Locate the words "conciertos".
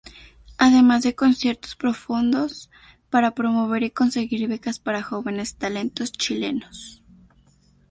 1.13-1.75